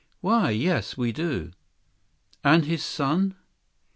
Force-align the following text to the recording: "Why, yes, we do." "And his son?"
"Why, 0.21 0.49
yes, 0.49 0.97
we 0.97 1.11
do." 1.11 1.51
"And 2.43 2.65
his 2.65 2.83
son?" 2.83 3.35